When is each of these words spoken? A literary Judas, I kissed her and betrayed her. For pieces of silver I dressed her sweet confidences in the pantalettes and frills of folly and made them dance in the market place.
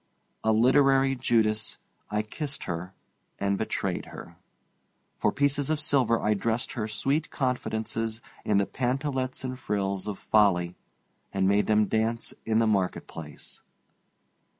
A 0.43 0.51
literary 0.51 1.13
Judas, 1.15 1.77
I 2.09 2.23
kissed 2.23 2.63
her 2.63 2.95
and 3.37 3.55
betrayed 3.55 4.07
her. 4.07 4.35
For 5.19 5.31
pieces 5.31 5.69
of 5.69 5.79
silver 5.79 6.19
I 6.19 6.33
dressed 6.33 6.71
her 6.71 6.87
sweet 6.87 7.29
confidences 7.29 8.19
in 8.43 8.57
the 8.57 8.65
pantalettes 8.65 9.43
and 9.43 9.59
frills 9.59 10.07
of 10.07 10.17
folly 10.17 10.75
and 11.31 11.47
made 11.47 11.67
them 11.67 11.85
dance 11.85 12.33
in 12.47 12.57
the 12.57 12.65
market 12.65 13.05
place. 13.05 13.61